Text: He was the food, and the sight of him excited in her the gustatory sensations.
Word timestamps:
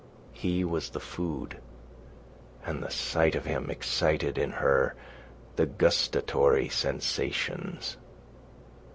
He 0.33 0.63
was 0.63 0.89
the 0.89 0.99
food, 0.99 1.59
and 2.65 2.81
the 2.81 2.89
sight 2.89 3.35
of 3.35 3.45
him 3.45 3.69
excited 3.69 4.35
in 4.39 4.49
her 4.49 4.95
the 5.57 5.67
gustatory 5.67 6.69
sensations. 6.69 7.97